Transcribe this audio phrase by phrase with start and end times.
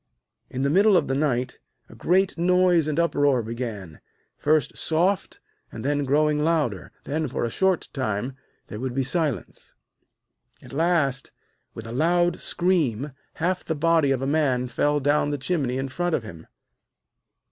[0.49, 4.01] In the middle of the night a great noise and uproar began,
[4.35, 5.39] first soft,
[5.71, 8.35] and then growing louder; then for a short time
[8.65, 9.75] there would be silence.
[10.63, 11.31] At last,
[11.75, 15.87] with a loud scream, half the body of a man fell down the chimney in
[15.87, 16.47] front of him.